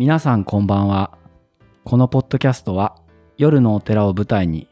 [0.00, 1.18] 皆さんこんばんは。
[1.84, 2.96] このポッドキャストは
[3.36, 4.66] 夜のお寺を舞台に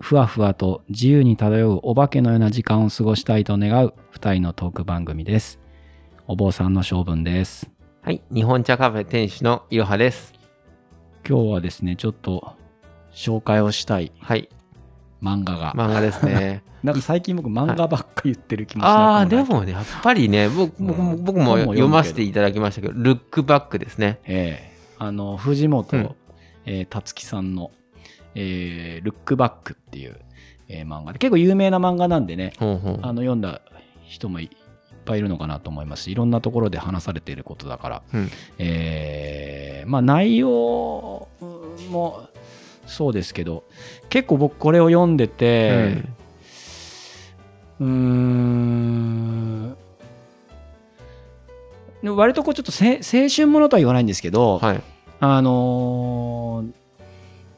[0.00, 5.60] ふわふわと自由に漂うお化けのような時間を過ごしたいと願う二人のトーク番組です。
[6.26, 7.70] お坊さんの性分です。
[8.02, 8.20] はい。
[8.34, 10.32] 日本茶カフェ店主のいろはです。
[11.24, 12.56] 今日はですね、ちょっと
[13.12, 14.48] 紹介をしたいはい。
[15.22, 15.72] 漫画が。
[15.74, 16.62] 漫画ですね。
[16.82, 21.24] なんか最近僕漫画ばっか言ってる気もしなくあでもね、やっぱりね、僕僕うん。
[21.24, 24.20] 僕も読ませていただきましたけど、ルックバックですね。
[24.24, 24.76] ええ。
[24.98, 26.14] あの藤本、うん。
[26.66, 27.70] えー辰樹さんの、
[28.34, 30.16] えールックバック」っていう、
[30.68, 31.18] えー漫画で。
[31.18, 32.98] 結構有名な漫画なんでねほうほう。
[33.02, 33.60] あの読んだ
[34.04, 34.50] 人もいいっ
[35.04, 38.30] ぱいいるのかなと思いますしいろんなところで話されていることだから、うん。
[38.58, 41.28] えーまあ内容
[41.90, 42.28] も
[42.86, 43.64] そうですけど
[44.08, 46.02] 結構僕これを読んでて
[47.80, 49.76] うーん
[52.02, 54.82] 割とこうちょっとせ青春ものとは言わないんですけど、はい。
[55.18, 56.85] あのー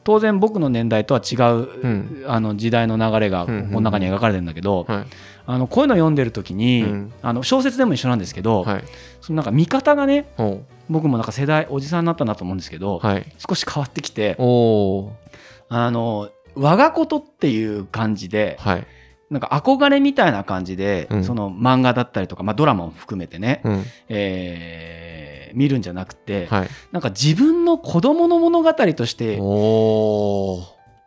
[0.09, 5.05] 当然僕の年代とは違う、うんあの時代の流れがこの中に描かれてるんだけど、はい。
[5.45, 8.83] あのこういうの読んでる時に、うんあの小説でも一緒なんですけど、はい。
[9.21, 13.05] そのなんか見方がねほ僕もなんか世代おじさんになったなと思うんですけど、う。
[13.05, 13.25] はい。
[13.37, 14.31] 少し変わってきて。
[14.31, 18.87] あの我がことっていう感じではい。
[19.29, 23.83] なんか憧れみたいな感じで、うんその漫画だったりとか、まあ、ドラマも含めてね、うん。
[24.07, 25.08] えー
[25.53, 26.69] 見るんじゃなくて、はい。
[26.91, 29.37] なんか自分の子供の物語として。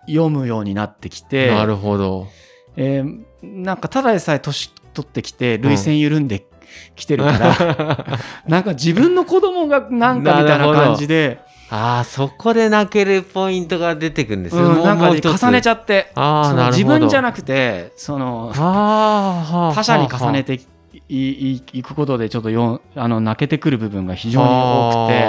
[0.07, 2.27] 読むようになってきて、なるほど。
[2.77, 6.47] えーなんかただでさえ年取ってきて涙腺緩んで
[6.95, 11.41] きてるから、 なんか自分の子供がなんかみたいな感じで、
[11.71, 14.62] ああ、そこで泣けるポイントが出てくるんですね。
[14.62, 16.87] うんなんかね重ねちゃってああ、そのなるほど。
[16.87, 20.61] な自分じゃなくてそのあ他者に重ねて
[21.13, 25.25] いいいくことでちょっとよあの泣けてくる部分が非常に多くて。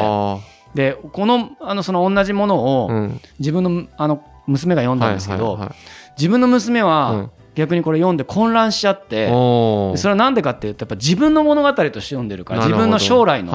[0.50, 3.22] あでこのあのその同じものーをうん。
[3.40, 5.76] 自分のあの娘が読んだんですけど、はいはいはい。
[6.18, 7.32] 自分の娘うはん。
[7.56, 13.54] 逆にこれ読んで混乱しちゃって、それはなんでかっていうとやっぱ自分の物語として読んでるから自分の将来の。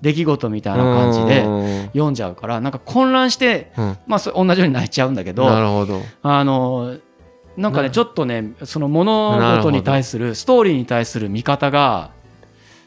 [0.00, 1.84] 出来事みたいな感じでうん。
[1.86, 3.98] 読んじゃうからなんか混乱して、うん。
[4.06, 6.00] まあ、そ 同じように泣いちゃうんだけどなるほど。
[6.22, 6.96] あの
[7.58, 12.10] なんかねなちょっとねその物事に対するストーリーに対する見方が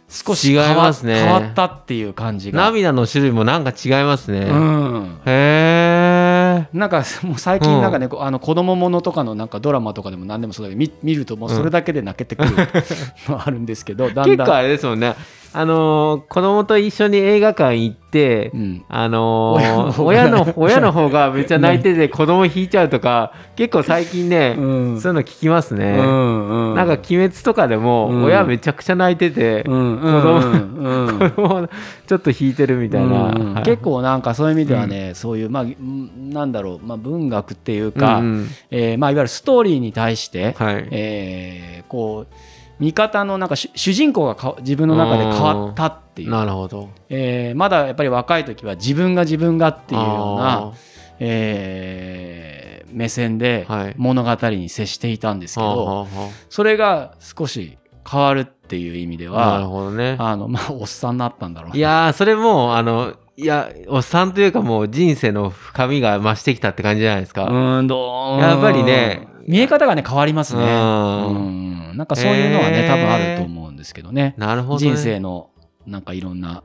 [0.08, 2.62] 少し変違いわますね変わったっていう感じが。
[2.62, 4.40] 涙の種類もなんか違いますね。
[4.42, 6.68] うんへえ。
[6.74, 15.16] なんかもう最近なんかね、こうあの子供ものとかのなんかドラマとかでも何でもそうだけど見見るともうそれだけで泣けてくるのはあるんですけど、だんだん結構あれですもんね。
[15.54, 24.62] あのー子供と一緒に映画館行って、うん、あのー親の親の方がめっちゃ泣いてて 子供引いちゃうとか、結構最近ね、う
[24.96, 25.02] ん。
[25.02, 25.98] そういうの聞きますね。
[26.00, 26.76] うんうん。
[26.76, 28.24] なんか鬼滅とかでもうん。
[28.24, 31.10] 親めちゃくちゃ泣いてて、うんうんうん。
[31.10, 31.70] うん子供
[32.08, 33.62] ちょっと引いてるみたいな。
[33.64, 38.48] 結構なんかそういう意味ではね、そういうまあんなんだろう、まあ、文学っていうか、うんうん。
[38.72, 40.88] えーまあ、いわゆるストーリーに対して、はい。
[40.92, 42.34] えーこう
[42.82, 46.90] 見方のなんか主主人公がか自分の中で変わったっていう、なるほど。
[47.10, 50.06] えーまだやっぱり若い時は自分が自分がっていうよ
[50.38, 50.72] うなあ、
[51.20, 53.96] えー目線ではい。
[53.98, 57.78] 物語に接していたんですけど、ーはあはあはそれが少し
[58.10, 60.18] 変わるっていう意味であなるはほどね。
[60.20, 61.76] あの、まあ、おっさんになったんだろうな。
[61.78, 67.46] いやー、それもう、あの、いや、おっさんというかもう人生の深みが増してきたって感じじゃないですか。
[67.46, 69.28] うんどうやっぱりね。
[69.48, 70.64] 見え方がね変わりますね。
[70.64, 71.51] うん
[71.92, 72.88] うんなんかそういうのはね、へー。
[72.88, 74.34] 多分あると思うんですけどね。
[74.38, 74.92] なるほど、ね。
[74.92, 75.50] 人生の
[75.86, 76.64] なんかいろんな、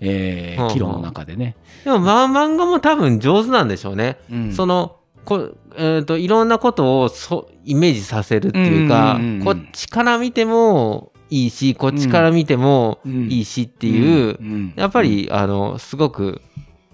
[0.00, 0.70] えーうんう。
[0.70, 4.18] ん岐路の中でね、でも、まあ、漫画も多分上手なんでしょうね。
[4.30, 4.52] うん。
[4.52, 9.44] その、こえー、といろんなことをそイメージさせるっていうか、うんうんうんうん。
[9.44, 14.72] こっちから見てもいいし、こっちから見てもいいしっていう、ん。
[14.76, 16.40] やっぱり、あの、すごく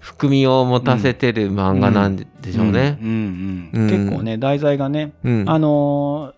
[0.05, 2.99] 含みを持たせてる漫画なんでしょうね。
[3.01, 3.71] うん。
[3.73, 3.81] うん。
[3.83, 3.89] うん。
[3.89, 5.43] 結構ね題材がね、うん。
[5.47, 6.34] あのー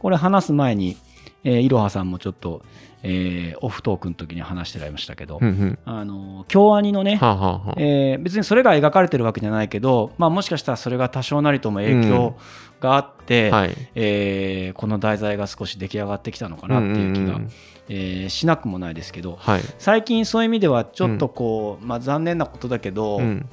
[0.00, 0.96] これ話す前に、
[1.44, 2.62] えーいろはさんもちょっと、
[3.02, 12.36] えーオフトークの時に話してられましたけど、うんうんあのー京アニのね、はあ、はあはあえー別にそれが描かれてるわけじゃないけど、まあ、もしかしたらそれが多少なりとも影響
[12.80, 13.76] があって、はい。
[13.94, 17.50] えーこの題材が少し出来上がってきたのかなっていう気が、んんん
[17.88, 19.60] えーしなくもないですけどはい。
[19.78, 23.48] 最近そういう意味ではちょっとこう、まあ、残念なことだけど、うん。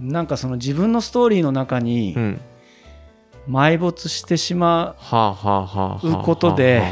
[0.00, 2.40] なんかその自分のストーリーの中にうん。
[3.48, 6.82] 埋没してしまう、ことで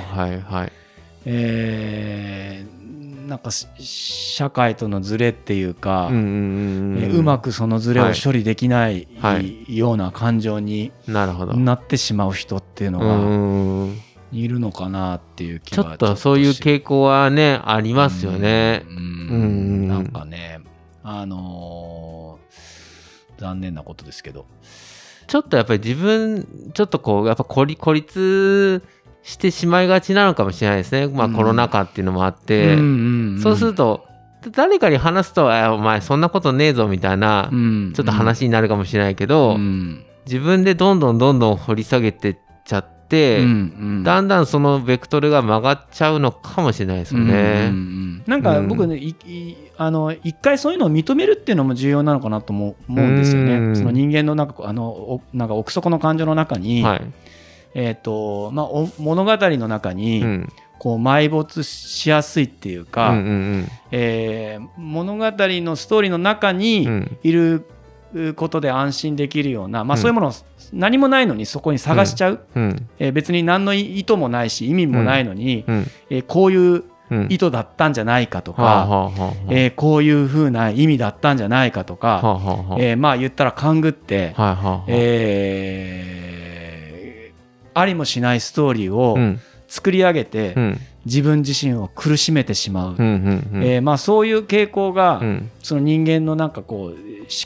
[3.27, 14.01] なんかし社会とのズレっていうか、うんうまくそのズレを処理できないはいような感情になってしまう人っていうのうがん。
[14.33, 18.85] いるのかなっていう気ちょはっとそういうし傾向はね、ありますよね。
[18.89, 20.61] うんうんなんかね
[21.03, 24.47] あのー残念なことですけど。
[25.31, 28.83] ちょっとやっぱり自分、ちょっとこう、やっぱ孤立孤立
[29.23, 31.07] してしまいがちなのかもしれないですね。
[31.07, 31.35] まあうん。
[31.35, 32.77] コロナ禍っていうのもあって、
[33.41, 34.05] そうすると、
[34.51, 40.05] 誰かに話すと、あお前そんなことねえぞみたいな、うん、ちょっと話になるかもしれないけど、うん。
[40.27, 43.49] 自分でどんどんどんどん掘り下げてっちゃって、うんう
[44.01, 47.69] んだんだんそのベクトルが曲がっちゃうのかもしれないですようんうんうね。
[47.71, 53.55] んなんか僕ね、いいあの一回そういうのを認めるっていうのも重要なのかなとも思うんですよね。
[53.55, 57.03] うんその人間のなんかあのおなんか奥底の感情の中に、はい。
[57.75, 60.49] えっ、とまあお物語の中に、うん。
[60.79, 66.57] こう埋没しやすいっていううか、んうんえー物語のストーリーの中うん。
[66.57, 67.67] うにんいる
[68.35, 70.03] ことで安心できるような、まあ、うん。
[70.03, 70.33] そういうものを
[70.73, 72.89] 何もないのにそこに探しちゃう、うん。
[72.99, 75.87] えー別に何の意図もないし意味もないのに、うん。
[76.11, 77.27] えーこういううん。
[77.29, 79.11] 意図だったんじゃないかとか、
[79.49, 82.21] えーこういうふうな意味だったんじゃないかとか、
[82.79, 84.33] えーまあ言ったら勘ぐって。
[84.89, 87.41] えー
[87.73, 89.41] ありもしないストーリーをうん。
[89.69, 96.99] 作り上げて、うん自分自身を苦しめてしまう、うんうんうんえーまあ、そういう傾向が、うんその人間のなんかこう思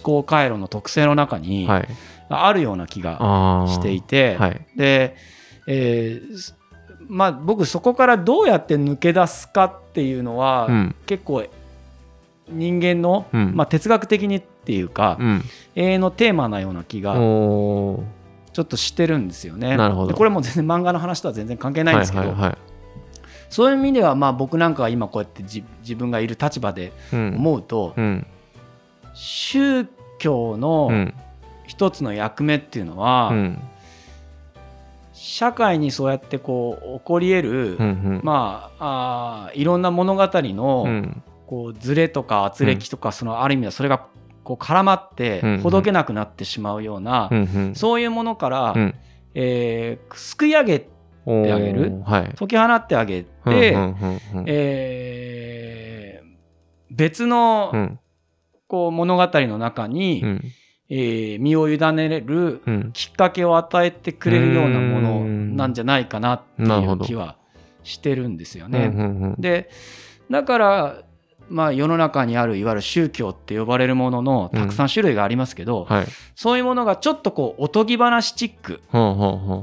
[0.02, 1.88] 考回路の特性の中にはい。
[2.28, 3.66] あるような気が。
[3.68, 4.60] していて、はい。
[4.76, 5.14] で、
[5.66, 6.56] えーす
[7.06, 11.44] まあ、僕そこからどうやって抜け出すかっていうのは、うん結構
[12.48, 15.42] 人間の、うんまあ、哲学的にっていうか、うん。
[15.76, 18.02] 永遠のテーマなような気がちょ
[18.62, 19.76] っとしてるんですよね。
[19.76, 22.73] なるほどでこれも全然漫画の話とは全然関係ないんですけど、はいはいはい
[23.48, 27.34] そういう意味ではまあ僕なんかは今こうやって自自分がいる立場でうん。
[27.36, 28.26] 思うと、うん。
[29.14, 29.86] 宗
[30.18, 31.14] 教うのん。
[31.66, 33.58] 一つの役目っていうのは、うん。
[35.12, 38.20] 社会にそうやってこう起こり得る、うんうん。
[38.22, 41.22] まああーいろんな物語の、うん。
[41.46, 44.06] こうズレとか圧力とか、そのある意味ではそれが
[44.42, 45.60] こう絡まってうん。
[45.60, 47.74] ほどけなくなってしまうような、うんうん。
[47.74, 48.94] そういうものから、うん。
[49.34, 50.88] えーすくい上げ
[51.26, 52.02] おーあげる？
[52.04, 52.34] はい。
[52.36, 53.76] 解き放ってあげて、
[56.90, 57.98] 別のうん。
[58.66, 60.44] こう物語の中に、うん。
[60.90, 62.90] えー身を委ねれるうん。
[62.92, 67.36] きっかけを与えてくれるようなものなんじゃないかなっていう気は
[67.82, 68.92] してるんですようんね。
[68.94, 69.70] うんうんで
[70.30, 71.02] だから
[71.48, 76.06] まあ世の中にあるいわゆる宗教って呼ばれるもののたくさん種類がありますけど、はい。
[76.34, 78.82] そういうものがちょっとこうおとぎ話チック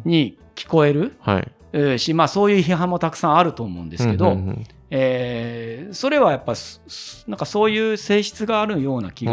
[0.05, 1.51] に聞こえる、はい。
[1.73, 4.63] えーし、まあ、そういう批判もたくさんあると思うんですけど、うんうん
[4.93, 6.53] えーそれはやっぱ
[7.27, 9.31] なんかそういう性質があるような気うん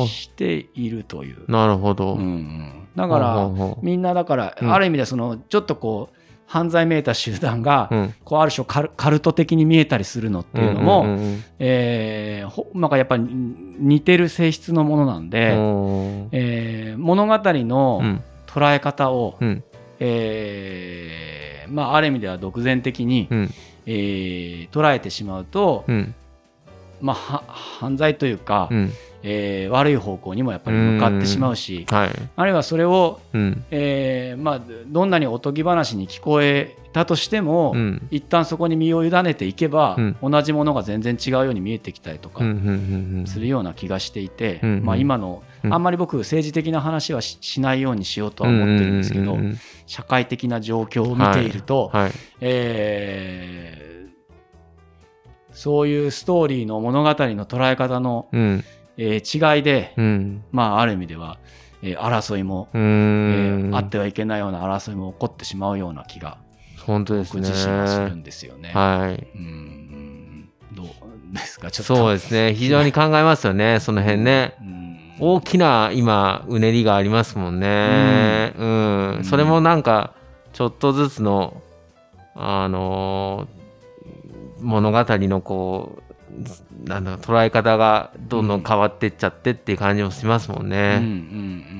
[0.00, 1.50] がしているという。
[1.50, 2.14] なるほど。
[2.14, 2.88] うんうん。
[2.96, 3.50] だから、
[3.82, 4.72] みんなだから、うん。
[4.72, 6.16] ある意味でそのちょっとこう
[6.46, 8.14] 犯罪めいた集団が、うん。
[8.24, 12.44] こうある種カルカルト的に見えたりするのっていうのも、んんんえ
[12.74, 15.52] なんかやっぱり似てる性質のものなんで、
[16.32, 18.22] えー物語のうん。
[18.46, 19.62] 捉え方を、うん
[20.00, 23.54] えーまあ、ある意味では独善的に、うん。
[23.86, 26.14] えー捉えてしまうと、うん。
[27.00, 28.92] まあ、は犯罪というか、うん。
[29.22, 32.10] えー悪い方向にもやっぱり向かってしまうし、はい。
[32.36, 33.64] あるいはそれを、うん。
[33.70, 38.08] えーまあ、どんなにおとぎ話に聞こえたとしても、うん。
[38.10, 40.16] 一旦そこに身を委ねていけば、うん。
[40.22, 42.44] 同じものが全然違うように見えてきたりとか
[43.26, 44.84] するような気がしていて、うんうん。
[44.84, 49.36] まあ、今の、うんあんまり僕政治的な話はししないようにしようとは思ってるんですけど、
[49.86, 52.12] 社会的な状況を見ていると、はい。
[52.40, 53.88] えー
[55.50, 58.64] そういうストーリーの物語の捉え方の、うん。
[58.96, 60.44] えー違いで、うん。
[60.52, 61.38] まあ、ある意味では、
[61.82, 63.70] えー争いも、うえん。
[63.72, 66.38] ーあってはいけないような争いも起こってしまうような気が
[66.86, 67.42] 本当ですね。
[67.42, 68.70] 僕自身はするんですよね。
[68.72, 69.26] はい。
[69.34, 70.48] うん。
[70.74, 70.86] どう
[71.32, 71.72] ですか？
[71.72, 71.96] ちょっと。
[71.96, 72.54] そうですね。
[72.54, 74.54] 非常に考えますよねその辺ね。
[74.60, 74.87] うん
[75.20, 78.52] 大きな今うねりがありますもんね。
[78.56, 80.14] うん、うんそれもなんか
[80.52, 81.62] ちょっとずつの
[82.34, 83.58] あのー
[84.60, 85.98] 物語のこ
[86.84, 90.96] うなんだろう捉え方がどんどん変わってっちゃってっていう感じもしますもんうんうんね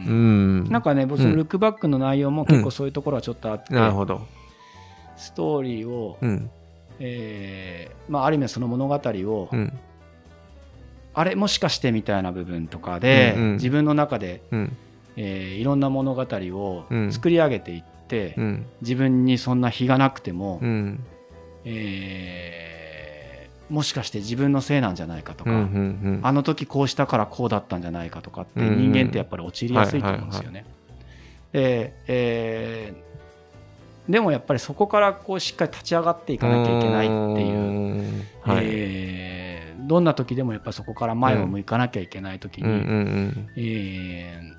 [0.07, 0.64] ううん。
[0.64, 4.26] ん、なんかね、僕そのルックバックの内容も結構そういうところはちょっとあって、なるほど。
[5.16, 6.50] ストーリーを、うん。
[7.00, 9.78] えーまあ、ある意味その物語を、うん
[11.15, 13.53] あれもしかしてみたいな部分とかで、うんうん。
[13.55, 14.77] 自分の中で、うん。
[15.17, 17.12] えーいろんな物語をうん。
[17.12, 18.67] 作り上げていって、うん。
[18.83, 21.05] 自分にそんな非がなくても、うん。
[21.65, 22.69] えー
[23.69, 28.79] もしかして自分のせいなんじゃないかとか、うんうんあの時こうしたからこうだったんじゃないかとかってうんうん。
[28.79, 30.65] 人間ってやっぱり陥りやすいと思うんですよね。
[31.53, 33.09] で、えー
[34.11, 38.65] でもやっぱりそこからこうしっかり立ち上がっていかなきゃいけないっていう、うはい。
[38.65, 39.38] えー
[39.88, 44.59] どんな時でもやっぱそこから前を向かなきゃいけない時に、うんうんえー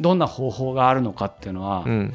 [0.00, 1.90] どんな方法があるのかっていうのは、うん。
[1.90, 2.14] うん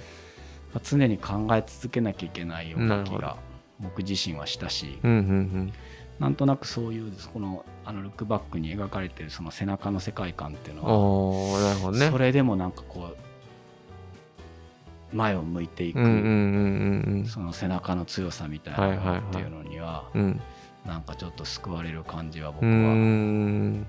[0.73, 3.37] まあ常に考え続けなきゃいけないような気が
[3.79, 5.73] 僕自身はしたし、うんうん
[6.19, 12.09] なんとなくそういうこのあのルックバックに描かれてるその背中の世界観っていううんのは、おーなるほどね。
[12.09, 13.09] それでもなんかこ
[15.11, 20.41] う前を向いていく、うんうんうんうんその背中の強さみたいはいはいはいなのっていうのには、うんうん
[20.85, 23.85] なんかちょっと救われる感じは僕はん。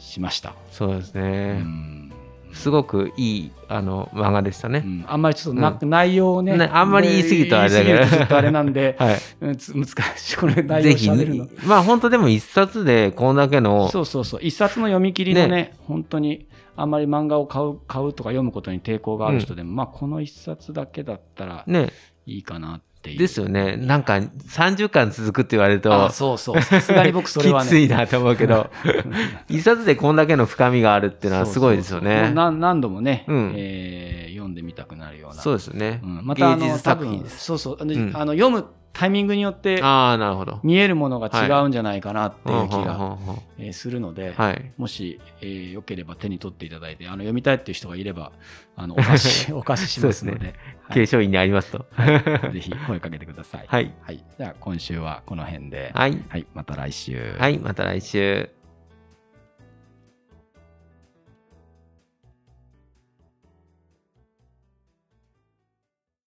[0.00, 0.54] しました。
[0.70, 2.12] そうですうね、ん。
[2.54, 5.04] すごくいいあの漫画でしたね、うん。
[5.06, 7.98] あんまりちょっとな、う内容をねねあんまり言い過ぎるとあれだけど。
[7.98, 9.18] 言い過ぎるとちょっとあれなんで、 はい。
[9.42, 9.86] うんつ難
[10.16, 11.48] しいこれ内容ぜひ喋るの。
[11.66, 14.40] まあ本当でも一冊でこんだけのそうそうそう。
[14.42, 21.90] 一冊の読み切りのね本当にあんまり漫画を買う買うとか読むことに抵抗がある人でも、まあこの一冊だけだったらね。
[22.28, 23.18] いいかなっていう。
[23.18, 23.76] ですよね。
[23.76, 26.62] なんか30巻続くって言われるとあそうそう。
[26.62, 27.66] さすがに僕それはね。
[27.68, 28.70] きついなと思うけど。
[29.48, 32.32] 一冊でこんだけの深みがあるっていうのはすごいですよね。
[32.34, 33.52] 何何度もね、うん。
[33.56, 35.42] えー読んでみたくなるような。
[35.42, 36.20] そうですよね、うん。
[36.24, 37.44] またあの芸術作品です。
[37.44, 37.76] そうそう。
[37.80, 38.16] あの,、うん。
[38.16, 38.64] あの読む
[38.98, 39.80] タイミングによって
[40.64, 43.16] 見えるものが違うんじゃないかなっていう気が、
[43.72, 44.72] するので、はい。
[44.76, 48.32] もし、えーよければ手に取っていただいてあの読みたいっていう人がいれば
[48.74, 50.54] あのお貸し お貸ししますので。
[50.90, 51.86] 継承院にありますと。
[52.52, 53.66] ぜひ声かけてください。
[53.68, 53.94] はい。
[54.00, 56.24] はい、じゃあ今週はこの辺で、はい。
[56.28, 57.36] はい、また来週。
[57.38, 57.58] はい。
[57.58, 58.50] また来週